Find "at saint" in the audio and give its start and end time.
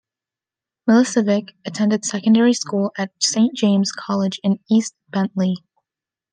2.97-3.55